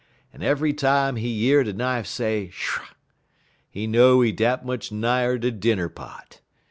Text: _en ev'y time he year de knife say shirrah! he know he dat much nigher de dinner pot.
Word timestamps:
_en 0.35 0.41
ev'y 0.41 0.73
time 0.73 1.15
he 1.15 1.27
year 1.29 1.63
de 1.63 1.73
knife 1.73 2.07
say 2.07 2.49
shirrah! 2.51 2.95
he 3.69 3.85
know 3.85 4.21
he 4.21 4.31
dat 4.31 4.65
much 4.65 4.91
nigher 4.91 5.37
de 5.37 5.51
dinner 5.51 5.89
pot. 5.89 6.41